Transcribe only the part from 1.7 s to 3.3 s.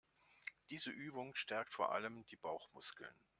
vor allem die Bauchmuskeln.